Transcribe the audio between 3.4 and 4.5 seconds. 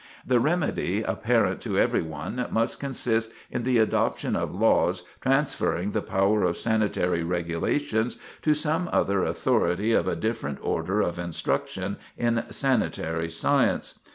in the adoption